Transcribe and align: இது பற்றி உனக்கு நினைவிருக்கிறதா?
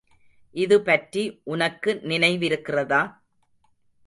இது 0.55 0.81
பற்றி 0.81 1.41
உனக்கு 1.43 1.93
நினைவிருக்கிறதா? 2.03 3.01